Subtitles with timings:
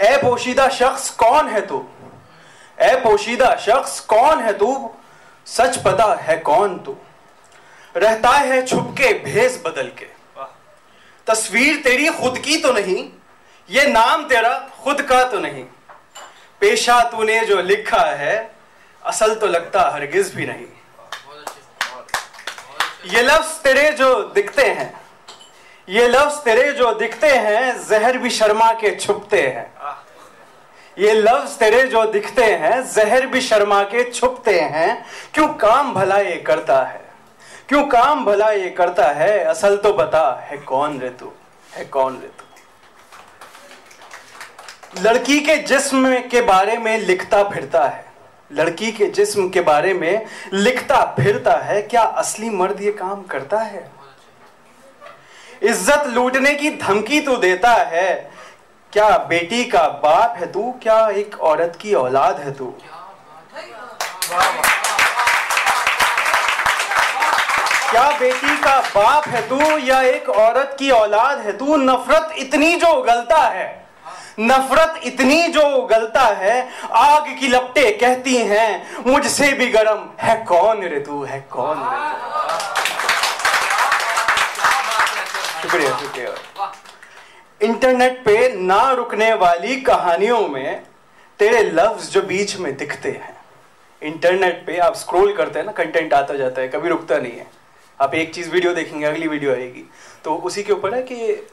[0.00, 1.84] ए पोशीदा शख्स कौन है तू?
[2.78, 4.90] ए पोशीदा शख्स कौन है तू?
[5.46, 6.96] सच पता है कौन तू?
[7.94, 10.06] रहता है छुप के भेस बदल के
[11.26, 13.04] तस्वीर तेरी खुद की तो नहीं
[13.68, 14.52] ये नाम तेरा
[14.84, 15.64] खुद का तो नहीं।
[16.60, 18.36] पेशा तूने जो लिखा है
[19.02, 20.66] असल तो लगता हरगिज भी नहीं।
[23.06, 24.92] ये लफ्ज तेरे जो दिखते हैं
[25.88, 29.66] ये लफ्ज तेरे जो दिखते हैं जहर भी शर्मा के छुपते हैं।
[30.98, 36.18] ये लफ्ज तेरे जो दिखते हैं, जहर भी शर्मा के छुपते हैं। क्यों काम भला
[36.18, 37.00] ये करता है?
[37.68, 39.38] क्यों काम भला ये करता है?
[39.44, 41.32] असल तो बता, है कौन रे तू?
[41.76, 42.44] है कौन रे तू?
[45.02, 48.04] लड़की के जिस्म के बारे में लिखता फिरता है।
[48.50, 53.58] लड़की के जिस्म के बारे में लिखता फिरता है। क्या असली मर्द ये काम करता
[53.58, 53.90] है?
[55.62, 58.30] इज़्ज़त लूटने की धमकी तो देता है।
[58.92, 60.70] क्या बेटी का बाप है तू?
[60.82, 62.66] क्या एक औरत की औलाद है तू?
[67.90, 71.76] क्या बेटी का बाप है तू या एक औरत की औलाद है तू?
[71.76, 73.68] नफरत इतनी जो गलता है
[74.40, 76.56] नफरत इतनी जो गलता है
[76.96, 78.70] आग की लपटे कहती हैं
[79.06, 81.24] मुझसे भी गरम है कौन रे तू?
[81.24, 82.38] है कौन रे तू?
[85.62, 86.69] शुक्रिया शुक्रिया।
[87.60, 90.82] इंटरनेट पे ना रुकने वाली कहानियों में
[91.40, 93.36] तेरे लफ्ज जो बीच में दिखते हैं,
[94.02, 97.46] इंटरनेट पे आप स्क्रॉल करते हैं ना कंटेंट आता जाता है, कभी रुकता नहीं है।
[98.00, 99.84] आप एक चीज़ वीडियो देखेंगे, अगली वीडियो आएगी।
[100.24, 101.46] तो उसी के ऊपर है कि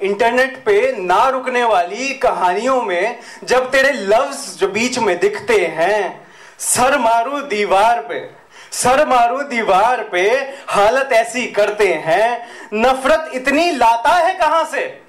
[0.00, 6.28] इंटरनेट पे ना रुकने वाली कहानियों में जब तेरे लफ्ज जो बीच में दिखते हैं,
[6.58, 8.28] सर मारू दीवार पे,
[8.72, 10.22] सर मारू दीवार पे
[10.68, 14.99] हालत ऐसी करते हैं, नफरत इतनी लाता है कहाँ से?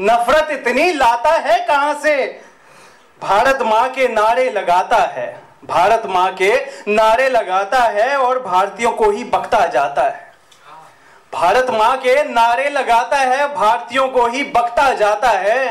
[0.00, 2.26] नफरत इतनी लाता है कहाँ से?
[3.22, 5.26] भारत माँ के नारे लगाता है।
[5.64, 6.54] भारत माँ के
[6.88, 10.26] नारे लगाता है और भारतीयों को ही बकता जाता है।
[11.32, 15.68] भारत माँ के नारे लगाता है, भारतीयों को ही बकता जाता है।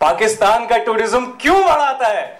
[0.00, 2.37] पाकिस्तान का टूरिज़्म क्यों बढ़ाता है?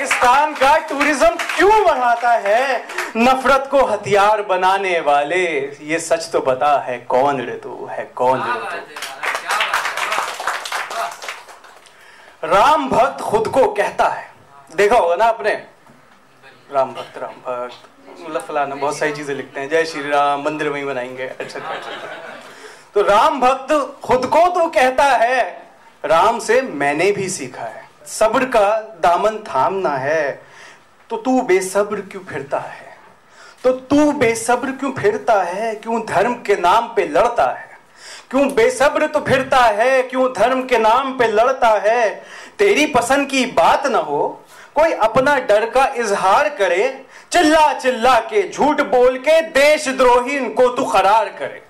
[0.00, 2.84] पाकिस्तान का टूरिज़्म क्यों बढ़ाता है?
[3.16, 5.40] नफरत को हथियार बनाने वाले
[5.84, 8.86] ये सच तो बता है कौन रे तू है कौन रे तू
[12.46, 14.24] राम भक्त खुद को कहता है।
[14.70, 15.52] देखा होगा ना आपने
[16.72, 17.88] राम भक्त राम भक्त।
[18.20, 21.60] मतलब फलाना बहुत सारी चीज़ें लिखते हैं। जय श्री राम मंदिर वहीं बनाएँगे। अच्छा।
[22.94, 23.72] तो राम भक्त
[24.04, 25.42] खुद को तो कहता है
[26.04, 28.68] राम से मैंने भी सीखा है। सब्र का
[29.02, 30.42] दामन थामना है
[31.10, 32.88] तो तू बेसब्र क्यों फिरता है?
[33.64, 35.74] तो तू बेसब्र क्यों फिरता है?
[35.74, 37.68] क्यों धर्म के नाम पे लड़ता है?
[38.30, 40.02] क्यों बेसब्र तो फिरता है?
[40.02, 42.10] क्यों धर्म के नाम पे लड़ता है?
[42.58, 44.44] तेरी पसंद की बात ना हो,
[44.74, 50.84] कोई अपना डर का इजहार करे चिल्ला चिल्ला के झूठ बोल के देशद्रोही को तू
[50.84, 51.62] करार करे।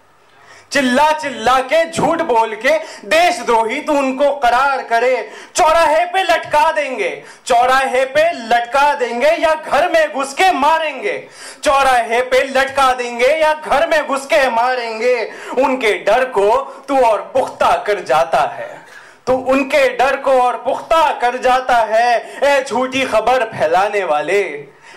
[0.73, 7.23] चिल्ला चिल्ला के, झूठ बोल के, देशद्रोही तू उनको करार करे। चौराहे पे लटका देंगे,
[7.47, 11.29] चौराहे पे लटका देंगे या घर में घुस के मारेंगे।
[11.63, 16.57] चौराहे पे लटका देंगे या घर में घुस के मारेंगे। उनके डर को
[16.89, 18.81] तू और पुख्ता कर जाता है।
[19.27, 24.41] तो उनके डर को और पुख्ता कर जाता है। ए झूठी खबर फैलाने वाले,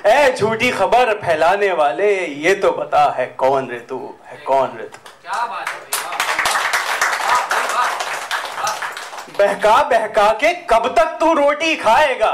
[0.05, 4.77] ए झूठी खबर फैलाने वाले, ये तो बता है कौन रे तू, है कौन तू?
[4.77, 5.12] है
[9.39, 12.31] बहका बहका के कब तक तू रोटी खाएगा?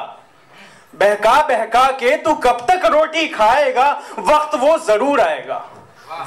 [0.95, 3.89] बहका बहका के तू कब तक रोटी खाएगा?
[4.19, 5.57] वक्त वो ज़रूर आएगा।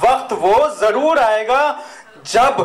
[0.03, 1.61] वक्त वो ज़रूर आएगा
[2.25, 2.61] जब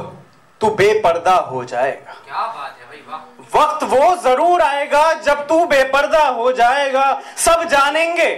[0.61, 3.21] तू बेपर्दा हो जाएगा। क्या बात है भाई वाह
[3.55, 8.31] वक्त वो ज़रूर आएगा जब तू बेपर्दा हो जाएगा। सब जानेंगे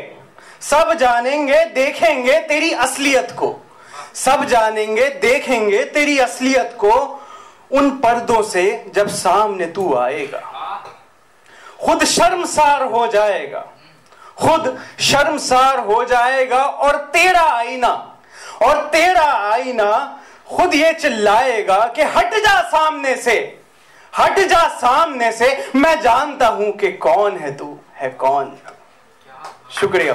[0.62, 3.48] सब जानेंगे, देखेंगे तेरी असलियत को।
[4.14, 6.92] सब जानेंगे, देखेंगे तेरी असलियत को
[7.70, 8.62] उन पर्दों से
[8.94, 10.40] जब सामने तू आएगा।
[11.84, 13.66] खुद शर्मसार हो जाएगा।
[14.38, 17.92] खुद शर्मसार हो जाएगा और तेरा आईना,
[18.62, 20.16] और तेरा आईना
[20.48, 23.36] खुद ये चिल्लाएगा कि हट जा सामने से,
[24.12, 28.56] हट जा सामने से। मैं जानता हूँ कि कौन है तू, है कौन?
[29.70, 30.14] शुक्रिया।